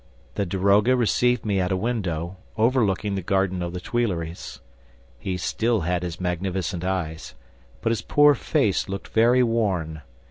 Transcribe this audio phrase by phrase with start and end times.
[0.33, 4.59] The daroga received me at a window overlooking the garden of the Tuileries.
[5.19, 7.35] He still had his magnificent eyes,
[7.83, 10.01] but his poor face looked very worn.